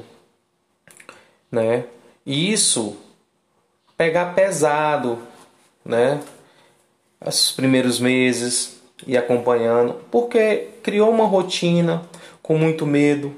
né? 1.52 1.86
E 2.24 2.54
isso 2.54 2.98
pegar 3.98 4.36
pesado, 4.36 5.18
né? 5.84 6.22
Os 7.20 7.52
primeiros 7.52 8.00
meses, 8.00 8.75
e 9.06 9.18
acompanhando, 9.18 9.96
porque 10.10 10.70
criou 10.82 11.10
uma 11.10 11.26
rotina 11.26 12.04
com 12.42 12.58
muito 12.58 12.86
medo. 12.86 13.34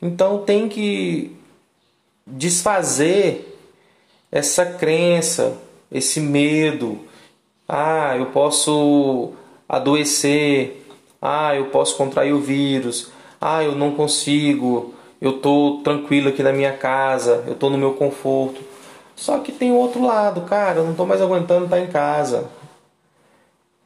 Então 0.00 0.38
tem 0.38 0.68
que 0.68 1.36
desfazer 2.26 3.58
essa 4.30 4.64
crença, 4.64 5.58
esse 5.90 6.20
medo. 6.20 7.00
Ah, 7.68 8.16
eu 8.16 8.26
posso 8.26 9.32
adoecer. 9.68 10.84
Ah, 11.20 11.54
eu 11.54 11.66
posso 11.66 11.96
contrair 11.96 12.32
o 12.32 12.40
vírus. 12.40 13.10
Ah, 13.40 13.62
eu 13.62 13.74
não 13.74 13.92
consigo. 13.92 14.94
Eu 15.20 15.36
estou 15.36 15.82
tranquilo 15.82 16.30
aqui 16.30 16.42
na 16.42 16.52
minha 16.52 16.72
casa. 16.72 17.44
Eu 17.46 17.52
estou 17.52 17.70
no 17.70 17.78
meu 17.78 17.94
conforto. 17.94 18.60
Só 19.14 19.38
que 19.38 19.52
tem 19.52 19.70
o 19.70 19.76
outro 19.76 20.04
lado, 20.04 20.40
cara, 20.42 20.78
eu 20.78 20.84
não 20.84 20.92
estou 20.92 21.06
mais 21.06 21.20
aguentando 21.20 21.66
estar 21.66 21.78
em 21.78 21.86
casa. 21.86 22.50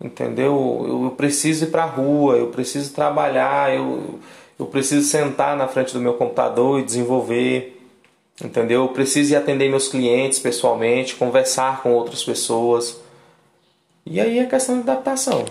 Entendeu? 0.01 0.85
Eu, 1.05 1.11
preciso 1.17 1.65
ir 1.65 1.69
para 1.69 1.85
a 1.85 1.87
rua, 1.87 2.37
eu 2.37 2.49
preciso 2.49 2.93
trabalhar, 2.93 3.75
eu, 3.75 4.21
eu 4.59 4.67
preciso 4.67 5.07
sentar 5.07 5.57
na 5.57 5.67
frente 5.67 5.93
do 5.93 6.01
meu 6.01 6.15
computador 6.15 6.81
e 6.81 6.85
desenvolver. 6.85 7.81
Entendeu? 8.43 8.83
Eu 8.83 8.89
preciso 8.89 9.33
ir 9.33 9.37
atender 9.37 9.71
meus 9.71 9.89
clientes 9.89 10.39
pessoalmente, 10.39 11.17
conversar 11.17 11.83
com 11.83 11.93
outras 11.93 12.23
pessoas. 12.23 13.01
E 14.05 14.21
aí 14.21 14.39
é 14.39 14.45
questão 14.45 14.77
de 14.77 14.83
adaptação. 14.83 15.45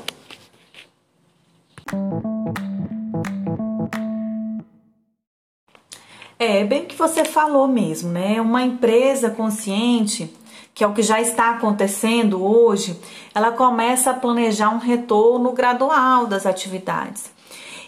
É, 6.38 6.64
bem 6.64 6.86
que 6.86 6.96
você 6.96 7.26
falou 7.26 7.68
mesmo, 7.68 8.12
né? 8.12 8.40
Uma 8.40 8.62
empresa 8.62 9.30
consciente, 9.32 10.32
que 10.76 10.84
é 10.84 10.88
o 10.88 10.94
que 10.94 11.02
já 11.02 11.22
está 11.22 11.52
acontecendo 11.52 12.46
hoje, 12.46 13.00
ela 13.34 13.50
começa 13.54 14.12
a 14.12 14.14
planejar 14.14 14.70
um 14.70 14.78
retorno 14.78 15.54
gradual 15.54 16.28
das 16.28 16.46
atividades. 16.46 17.32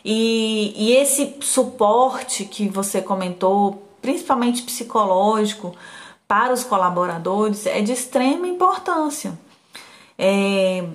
E, 0.06 0.74
e 0.77 0.94
esse 0.94 1.36
suporte 1.41 2.46
que 2.46 2.70
você 2.70 3.01
comentou, 3.01 3.86
principalmente 4.01 4.63
psicológico, 4.63 5.75
para 6.25 6.53
os 6.53 6.63
colaboradores, 6.63 7.65
é 7.65 7.82
de 7.82 7.91
extrema 7.91 8.48
importância. 8.48 9.38
É, 10.17 10.86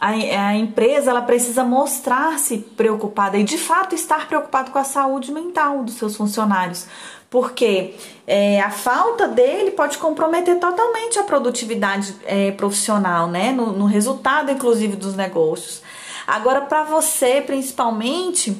a, 0.00 0.10
a, 0.10 0.56
empresa 0.56 1.10
ela 1.10 1.22
precisa 1.22 1.64
mostrar-se 1.64 2.58
preocupada 2.58 3.38
e 3.38 3.44
de 3.44 3.58
fato 3.58 3.94
estar 3.94 4.28
preocupado 4.28 4.70
com 4.70 4.78
a 4.78 4.84
saúde 4.84 5.32
mental 5.32 5.82
dos 5.84 5.94
seus 5.94 6.16
funcionários, 6.16 6.86
porque 7.30 7.94
é, 8.26 8.60
a 8.60 8.70
falta 8.70 9.26
dele 9.26 9.70
pode 9.72 9.98
comprometer 9.98 10.58
totalmente 10.58 11.18
a 11.18 11.22
produtividade 11.22 12.14
é, 12.24 12.50
profissional, 12.52 13.28
né? 13.28 13.52
No, 13.52 13.72
no 13.72 13.86
resultado, 13.86 14.50
inclusive, 14.50 14.96
dos 14.96 15.16
negócios. 15.16 15.82
Agora, 16.26 16.62
para 16.62 16.84
você, 16.84 17.40
principalmente, 17.40 18.56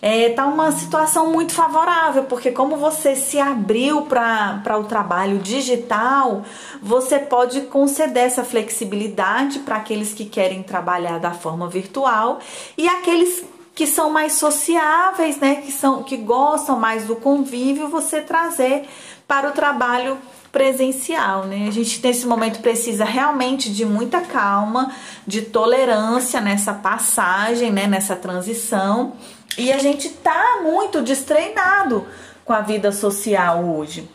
é, 0.00 0.30
tá 0.30 0.46
uma 0.46 0.70
situação 0.72 1.32
muito 1.32 1.52
favorável, 1.52 2.24
porque 2.24 2.50
como 2.50 2.76
você 2.76 3.16
se 3.16 3.38
abriu 3.38 4.02
para 4.02 4.78
o 4.78 4.84
trabalho 4.84 5.38
digital, 5.38 6.42
você 6.82 7.18
pode 7.18 7.62
conceder 7.62 8.24
essa 8.24 8.44
flexibilidade 8.44 9.60
para 9.60 9.76
aqueles 9.76 10.12
que 10.12 10.24
querem 10.24 10.62
trabalhar 10.62 11.18
da 11.18 11.32
forma 11.32 11.68
virtual 11.68 12.38
e 12.76 12.88
aqueles 12.88 13.44
que 13.74 13.86
são 13.86 14.10
mais 14.10 14.32
sociáveis, 14.32 15.38
né, 15.38 15.56
que 15.56 15.70
são 15.70 16.02
que 16.02 16.16
gostam 16.16 16.78
mais 16.78 17.04
do 17.04 17.14
convívio, 17.14 17.88
você 17.88 18.20
trazer 18.20 18.88
para 19.26 19.48
o 19.48 19.52
trabalho 19.52 20.18
presencial, 20.58 21.44
né? 21.44 21.68
A 21.68 21.70
gente 21.70 22.04
nesse 22.04 22.26
momento 22.26 22.58
precisa 22.60 23.04
realmente 23.04 23.72
de 23.72 23.84
muita 23.84 24.20
calma, 24.22 24.92
de 25.24 25.42
tolerância 25.42 26.40
nessa 26.40 26.74
passagem, 26.74 27.70
né, 27.70 27.86
nessa 27.86 28.16
transição 28.16 29.12
e 29.56 29.72
a 29.72 29.78
gente 29.78 30.08
tá 30.08 30.58
muito 30.62 31.00
destreinado 31.00 32.06
com 32.44 32.52
a 32.52 32.60
vida 32.60 32.90
social 32.90 33.64
hoje. 33.64 34.10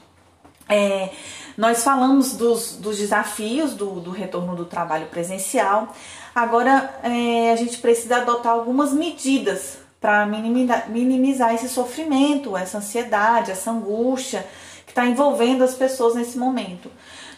É, 0.67 1.09
nós 1.57 1.81
falamos 1.81 2.35
dos, 2.35 2.75
dos 2.75 2.97
desafios 2.97 3.73
do, 3.73 4.01
do, 4.01 4.11
retorno 4.11 4.53
do 4.53 4.65
trabalho 4.65 5.07
presencial. 5.07 5.93
Agora 6.35 6.93
é, 7.03 7.53
a 7.53 7.55
gente 7.55 7.77
precisa 7.77 8.17
adotar 8.17 8.51
algumas 8.51 8.91
medidas 8.91 9.77
para 10.01 10.25
minimizar, 10.25 10.89
minimizar 10.89 11.55
esse 11.55 11.69
sofrimento, 11.69 12.57
essa 12.57 12.79
ansiedade, 12.79 13.51
essa 13.51 13.71
angústia 13.71 14.45
está 14.93 15.07
envolvendo 15.07 15.63
as 15.63 15.73
pessoas 15.73 16.13
nesse 16.13 16.37
momento. 16.37 16.89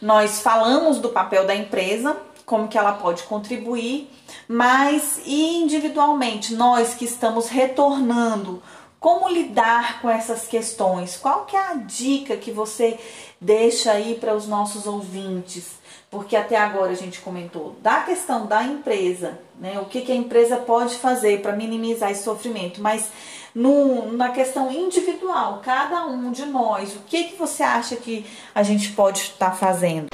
Nós 0.02 0.42
falamos 0.42 1.00
do 1.00 1.10
papel 1.10 1.48
da 1.48 1.56
empresa, 1.56 2.18
como 2.46 2.68
que 2.68 2.78
ela 2.78 2.92
pode 2.92 3.24
contribuir, 3.24 4.10
mas 4.48 5.22
individualmente, 5.26 6.54
nós 6.54 6.94
que 6.94 7.06
estamos 7.06 7.48
retornando, 7.48 8.62
como 9.00 9.30
lidar 9.30 10.02
com 10.02 10.10
essas 10.10 10.48
questões? 10.48 11.16
Qual 11.16 11.46
que 11.46 11.56
é 11.56 11.60
a 11.60 11.76
dica 11.76 12.36
que 12.36 12.52
você 12.52 13.00
deixa 13.40 13.92
aí 13.92 14.16
para 14.16 14.36
os 14.36 14.48
nossos 14.48 14.86
ouvintes? 14.86 15.76
Porque 16.12 16.36
até 16.36 16.58
agora 16.58 16.92
a 16.92 16.96
gente 16.96 17.22
comentou 17.22 17.76
da 17.82 18.02
questão 18.02 18.46
da 18.46 18.64
empresa, 18.64 19.40
né? 19.60 19.80
O 19.80 19.86
que, 19.86 20.02
que 20.02 20.12
a 20.12 20.16
empresa 20.16 20.58
pode 20.58 20.96
fazer 20.96 21.42
para 21.42 21.56
minimizar 21.56 22.12
esse 22.12 22.24
sofrimento, 22.24 22.82
mas 22.82 23.10
no, 23.56 24.12
na 24.12 24.30
questão 24.30 24.70
individual, 24.70 25.62
cada 25.64 26.06
um 26.06 26.30
de 26.30 26.46
nós, 26.46 26.94
o 26.94 27.00
que, 27.08 27.24
que 27.24 27.36
você 27.38 27.64
acha 27.64 27.96
que 27.96 28.26
a 28.54 28.62
gente 28.62 28.92
pode 28.92 29.20
estar 29.20 29.52
fazendo? 29.52 30.08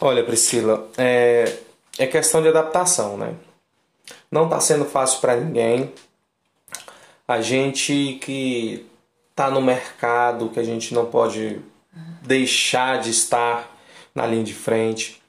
Olha, 0.00 0.24
Priscila, 0.24 0.88
é, 0.98 1.56
é 1.96 2.06
questão 2.08 2.42
de 2.42 2.48
adaptação, 2.48 3.16
né? 3.16 3.34
Não 4.28 4.44
está 4.44 4.58
sendo 4.58 4.84
fácil 4.84 5.20
para 5.20 5.36
ninguém. 5.36 5.92
A 7.28 7.40
gente 7.40 8.18
que 8.20 8.86
está 9.30 9.50
no 9.50 9.62
mercado, 9.62 10.48
que 10.48 10.58
a 10.58 10.64
gente 10.64 10.92
não 10.92 11.06
pode 11.06 11.60
deixar 12.22 13.00
de 13.00 13.10
estar 13.10 13.76
na 14.14 14.26
linha 14.26 14.42
de 14.42 14.54
frente. 14.54 15.22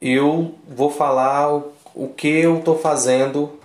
Eu 0.00 0.54
vou 0.68 0.90
falar 0.90 1.54
o, 1.54 1.72
o 1.94 2.08
que 2.08 2.28
eu 2.28 2.58
estou 2.58 2.78
fazendo 2.78 3.57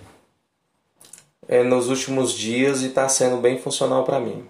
é, 1.47 1.63
nos 1.63 1.89
últimos 1.89 2.33
dias 2.33 2.81
e 2.81 2.87
está 2.87 3.07
sendo 3.09 3.37
bem 3.37 3.57
funcional 3.57 4.03
para 4.03 4.19
mim. 4.19 4.45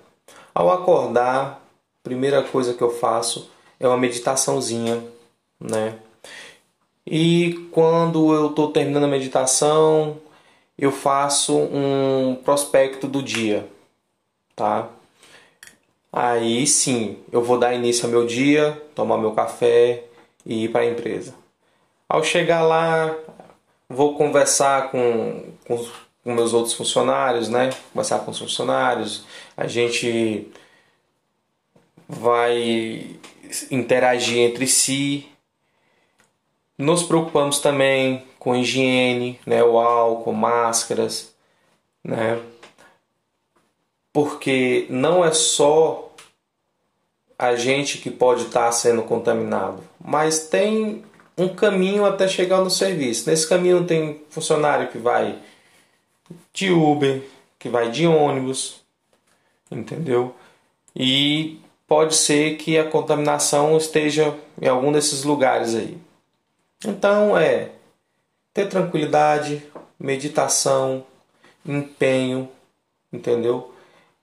Ao 0.53 0.71
acordar, 0.71 1.62
primeira 2.03 2.43
coisa 2.43 2.73
que 2.73 2.82
eu 2.82 2.91
faço 2.91 3.49
é 3.79 3.88
uma 3.88 3.97
meditaçãozinha 3.97 5.03
né? 5.63 5.95
E 7.06 7.67
quando 7.71 8.34
eu 8.34 8.49
estou 8.49 8.71
terminando 8.71 9.06
a 9.06 9.08
meditação, 9.08 10.17
eu 10.77 10.91
faço 10.91 11.58
um 11.58 12.36
prospecto 12.43 13.08
do 13.08 13.21
dia, 13.23 13.67
tá? 14.56 14.89
Aí 16.12 16.67
sim, 16.67 17.17
eu 17.32 17.41
vou 17.41 17.58
dar 17.58 17.73
início 17.73 18.06
ao 18.06 18.12
meu 18.12 18.25
dia, 18.25 18.82
tomar 18.93 19.17
meu 19.17 19.32
café 19.32 20.03
e 20.45 20.65
ir 20.65 20.69
para 20.69 20.82
a 20.82 20.86
empresa. 20.86 21.34
Ao 22.08 22.23
chegar 22.23 22.62
lá, 22.62 23.15
vou 23.89 24.15
conversar 24.15 24.91
com, 24.91 25.43
com, 25.67 25.86
com 26.23 26.33
meus 26.33 26.53
outros 26.53 26.73
funcionários, 26.73 27.49
né? 27.49 27.69
Conversar 27.91 28.19
com 28.19 28.31
os 28.31 28.39
funcionários, 28.39 29.25
a 29.57 29.67
gente 29.67 30.47
vai 32.07 33.17
interagir 33.69 34.39
entre 34.39 34.67
si, 34.67 35.27
nos 36.77 37.03
preocupamos 37.03 37.59
também 37.59 38.25
com 38.39 38.55
higiene, 38.55 39.39
né, 39.45 39.63
o 39.63 39.77
álcool, 39.77 40.33
máscaras, 40.33 41.33
né? 42.03 42.39
Porque 44.12 44.86
não 44.89 45.23
é 45.23 45.31
só 45.31 46.12
a 47.38 47.55
gente 47.55 47.97
que 47.97 48.12
pode 48.12 48.43
estar 48.43 48.71
sendo 48.71 49.01
contaminado, 49.03 49.83
mas 49.99 50.47
tem 50.47 51.03
um 51.38 51.47
caminho 51.49 52.05
até 52.05 52.27
chegar 52.27 52.59
no 52.59 52.69
serviço. 52.69 53.29
Nesse 53.29 53.47
caminho 53.47 53.86
tem 53.86 54.21
funcionário 54.29 54.89
que 54.89 54.97
vai 54.97 55.39
de 56.54 56.72
Uber, 56.72 57.24
que 57.58 57.69
vai 57.69 57.89
de 57.89 58.06
ônibus, 58.08 58.82
entendeu? 59.72 60.36
E 60.96 61.60
pode 61.88 62.15
ser 62.15 62.58
que 62.58 62.78
a 62.78 62.89
contaminação 62.89 63.78
esteja 63.78 64.36
em 64.62 64.67
algum 64.67 64.91
desses 64.91 65.24
lugares 65.24 65.76
aí. 65.76 65.98
Então 66.86 67.38
é 67.38 67.72
ter 68.54 68.67
tranquilidade, 68.67 69.63
meditação, 70.00 71.04
empenho, 71.65 72.50
entendeu? 73.12 73.74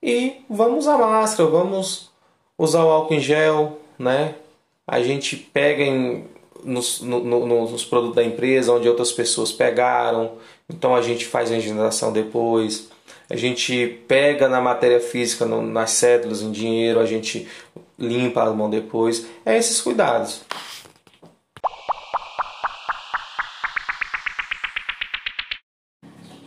E 0.03 0.45
vamos 0.49 0.81
usar 0.81 0.99
máscara, 0.99 1.49
vamos 1.49 2.11
usar 2.57 2.85
o 2.85 2.91
álcool 2.91 3.15
em 3.15 3.21
gel, 3.21 3.79
né? 3.99 4.35
A 4.87 5.03
gente 5.03 5.37
pega 5.37 5.83
em, 5.83 6.27
nos, 6.65 7.01
no, 7.01 7.21
no, 7.21 7.71
nos 7.71 7.85
produtos 7.85 8.17
da 8.17 8.25
empresa 8.25 8.73
onde 8.73 8.89
outras 8.89 9.13
pessoas 9.13 9.53
pegaram, 9.53 10.33
então 10.73 10.95
a 10.95 11.03
gente 11.03 11.27
faz 11.27 11.51
a 11.51 11.57
higienização 11.57 12.13
depois. 12.13 12.89
A 13.29 13.37
gente 13.37 13.87
pega 14.09 14.49
na 14.49 14.61
matéria 14.61 15.01
física, 15.01 15.45
no, 15.45 15.63
nas 15.63 15.91
cédulas, 15.91 16.43
em 16.43 16.51
dinheiro, 16.51 16.99
a 16.99 17.07
gente 17.07 17.47
limpa 17.99 18.43
a 18.43 18.51
mão 18.51 18.71
depois. 18.71 19.27
É 19.45 19.57
esses 19.57 19.81
cuidados. 19.81 20.43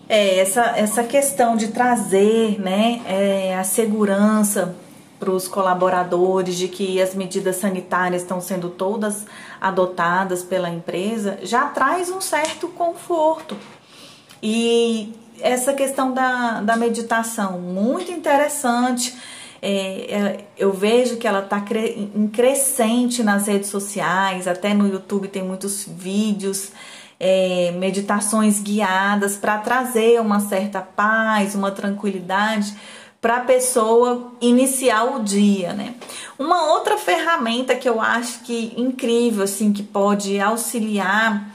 É, 0.09 0.39
essa, 0.39 0.73
essa 0.77 1.03
questão 1.03 1.55
de 1.55 1.69
trazer 1.69 2.59
né, 2.59 3.01
é, 3.07 3.55
a 3.55 3.63
segurança 3.63 4.75
para 5.19 5.31
os 5.31 5.47
colaboradores 5.47 6.57
de 6.57 6.67
que 6.67 7.01
as 7.01 7.15
medidas 7.15 7.55
sanitárias 7.55 8.21
estão 8.21 8.41
sendo 8.41 8.69
todas 8.69 9.25
adotadas 9.59 10.43
pela 10.43 10.69
empresa 10.69 11.39
já 11.41 11.65
traz 11.67 12.11
um 12.11 12.19
certo 12.19 12.67
conforto. 12.67 13.55
E 14.45 15.13
essa 15.39 15.71
questão 15.71 16.13
da, 16.13 16.59
da 16.59 16.75
meditação, 16.75 17.61
muito 17.61 18.11
interessante. 18.11 19.15
é, 19.61 19.71
é, 19.71 20.45
eu 20.57 20.73
vejo 20.73 21.15
que 21.15 21.25
ela 21.25 21.39
está 21.39 21.61
cre 21.61 22.11
em 22.13 22.27
crescente 22.27 23.23
nas 23.23 23.47
redes 23.47 23.69
sociais, 23.69 24.45
até 24.45 24.73
no 24.73 24.85
YouTube 24.85 25.29
tem 25.29 25.41
muitos 25.41 25.85
vídeos, 25.87 26.73
é, 27.17 27.71
meditações 27.71 28.59
guiadas 28.59 29.37
para 29.37 29.57
trazer 29.59 30.19
uma 30.19 30.41
certa 30.41 30.81
paz, 30.81 31.55
uma 31.55 31.71
tranquilidade 31.71 32.75
para 33.21 33.37
a 33.37 33.39
pessoa 33.39 34.33
iniciar 34.41 35.05
o 35.15 35.23
dia, 35.23 35.71
né? 35.71 35.95
Uma 36.37 36.73
outra 36.73 36.97
ferramenta 36.97 37.73
que 37.73 37.87
eu 37.87 38.01
acho 38.01 38.41
que 38.41 38.73
incrível, 38.75 39.45
assim, 39.45 39.71
que 39.71 39.81
pode 39.81 40.37
auxiliar 40.41 41.49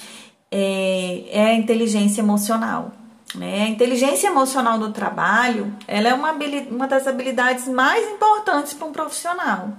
é, 0.51 1.25
é 1.31 1.45
a 1.47 1.55
inteligência 1.55 2.21
emocional. 2.21 2.93
Né? 3.35 3.65
A 3.65 3.69
inteligência 3.69 4.29
emocional 4.29 4.79
do 4.79 4.91
trabalho, 4.91 5.73
ela 5.87 6.09
é 6.09 6.15
uma, 6.15 6.33
uma 6.71 6.87
das 6.87 7.07
habilidades 7.07 7.69
mais 7.69 8.07
importantes 8.11 8.73
para 8.73 8.87
um 8.87 8.93
profissional. 8.93 9.71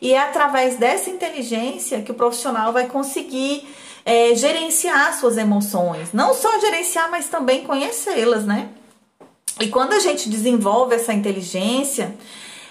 E 0.00 0.12
é 0.12 0.18
através 0.18 0.76
dessa 0.76 1.10
inteligência 1.10 2.02
que 2.02 2.10
o 2.10 2.14
profissional 2.14 2.72
vai 2.72 2.86
conseguir 2.86 3.66
é, 4.04 4.34
gerenciar 4.34 5.18
suas 5.18 5.36
emoções. 5.36 6.12
Não 6.12 6.34
só 6.34 6.60
gerenciar, 6.60 7.10
mas 7.10 7.28
também 7.28 7.64
conhecê-las, 7.64 8.44
né? 8.44 8.68
E 9.60 9.68
quando 9.68 9.92
a 9.92 10.00
gente 10.00 10.28
desenvolve 10.28 10.94
essa 10.94 11.12
inteligência, 11.12 12.14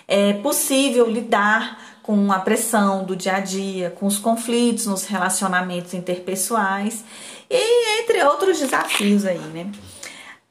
é 0.08 0.34
possível 0.34 1.10
lidar 1.10 1.93
com 2.04 2.32
a 2.32 2.40
pressão 2.40 3.06
do 3.06 3.16
dia 3.16 3.38
a 3.38 3.40
dia, 3.40 3.90
com 3.90 4.06
os 4.06 4.20
conflitos 4.20 4.86
nos 4.86 5.06
relacionamentos 5.06 5.94
interpessoais 5.94 7.04
e 7.50 8.02
entre 8.02 8.22
outros 8.24 8.60
desafios 8.60 9.26
aí, 9.26 9.40
né? 9.40 9.72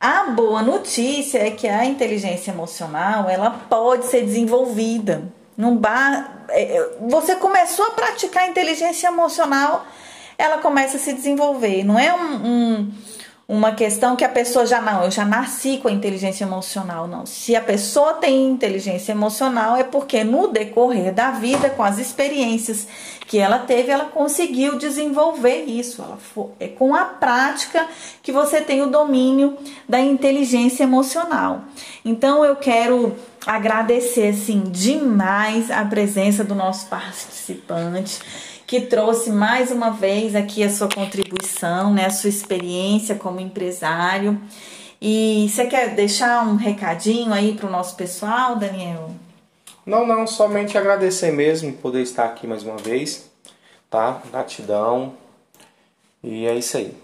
A 0.01 0.25
boa 0.25 0.63
notícia 0.63 1.39
é 1.39 1.51
que 1.51 1.69
a 1.69 1.85
inteligência 1.85 2.51
emocional 2.51 3.31
ela 3.31 3.51
pode 3.51 4.07
ser 4.07 4.25
desenvolvida. 4.25 5.31
Não 5.57 5.77
bar... 5.77 6.45
É, 6.49 6.77
é, 6.77 6.91
você 7.03 7.37
começou 7.37 7.85
a 7.87 7.91
praticar 7.91 8.43
a 8.45 8.49
inteligência 8.49 9.07
emocional, 9.07 9.87
ela 10.37 10.59
começa 10.59 10.97
a 10.97 11.01
se 11.01 11.13
desenvolver. 11.13 11.85
Não 11.85 11.99
é 11.99 12.13
um, 12.13 12.47
um 12.47 12.93
uma 13.49 13.73
questão 13.73 14.17
que 14.17 14.25
a 14.25 14.29
pessoa 14.29 14.65
já 14.65 14.81
não, 14.81 15.05
eu 15.05 15.11
já 15.11 15.25
nasci 15.25 15.79
com 15.79 15.89
a 15.89 15.93
inteligência 15.93 16.45
emocional, 16.45 17.07
não. 17.07 17.27
Se 17.27 17.55
a 17.57 17.61
pessoa 17.61 18.15
tem 18.15 18.49
inteligência 18.49 19.13
emocional 19.13 19.77
é 19.77 19.85
porque 19.85 20.25
no 20.25 20.49
decorrer 20.49 21.13
da 21.13 21.33
vida, 21.33 21.69
com 21.69 21.83
as 21.83 21.99
experiências 21.99 22.87
que 23.27 23.39
ela 23.39 23.59
teve, 23.59 23.91
ela 23.91 24.07
conseguiu 24.07 24.79
desenvolver 24.79 25.65
isso. 25.65 26.03
Ela 26.03 26.17
foi, 26.17 26.47
é 26.61 26.69
com 26.69 26.95
a 26.95 27.05
prática 27.05 27.87
que 28.23 28.33
você 28.33 28.61
tem 28.61 28.81
o 28.81 28.87
domínio 28.87 29.59
da 29.89 30.01
inteligência 30.01 30.85
emocional. 30.85 31.63
Então 32.05 32.45
eu 32.45 32.57
quero 32.57 33.15
agradecer 33.45 34.29
assim 34.29 34.61
demais 34.61 35.71
a 35.71 35.85
presença 35.85 36.45
do 36.45 36.55
nosso 36.55 36.87
participante 36.87 38.21
que 38.73 38.81
trouxe 38.81 39.31
mais 39.31 39.71
uma 39.71 39.91
vez 39.91 40.35
aqui 40.35 40.65
a 40.65 40.71
sua 40.71 40.89
contribuição, 40.89 41.52
né, 41.93 42.07
a 42.07 42.11
sua 42.11 42.31
experiência 42.31 43.15
como 43.15 43.41
empresário. 43.41 44.41
E 45.01 45.49
você 45.49 45.67
quer 45.67 45.95
deixar 45.95 46.47
um 46.47 46.57
recadinho 46.57 47.33
aí 47.33 47.55
para 47.55 47.67
o 47.67 47.71
nosso 47.71 47.97
pessoal, 47.97 48.57
Daniel? 48.57 49.11
Não, 49.85 50.07
não, 50.07 50.27
somente 50.27 50.79
agradecer 50.79 51.33
mesmo 51.33 51.73
poder 51.73 52.03
estar 52.03 52.25
aqui 52.25 52.47
mais 52.47 52.63
uma 52.63 52.77
vez, 52.77 53.29
tá? 53.91 54.23
Gratidão. 54.31 55.15
E 56.23 56.47
é 56.47 56.55
isso 56.55 56.77
aí. 56.77 56.97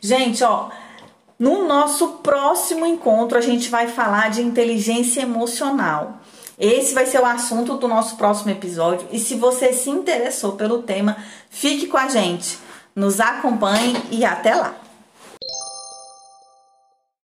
Gente, 0.00 0.42
ó, 0.42 0.70
no 1.38 1.66
nosso 1.66 2.08
próximo 2.22 2.86
encontro 2.86 3.36
a 3.36 3.42
gente 3.42 3.68
vai 3.68 3.88
falar 3.88 4.30
de 4.30 4.40
inteligência 4.40 5.20
emocional. 5.20 6.20
Esse 6.58 6.94
vai 6.94 7.04
ser 7.04 7.20
o 7.20 7.26
assunto 7.26 7.76
do 7.76 7.88
nosso 7.88 8.16
próximo 8.16 8.50
episódio. 8.50 9.06
E 9.10 9.18
se 9.18 9.34
você 9.34 9.72
se 9.72 9.90
interessou 9.90 10.52
pelo 10.52 10.82
tema, 10.82 11.16
fique 11.50 11.88
com 11.88 11.96
a 11.96 12.08
gente. 12.08 12.58
Nos 12.94 13.18
acompanhe 13.20 13.96
e 14.10 14.24
até 14.24 14.54
lá! 14.54 14.83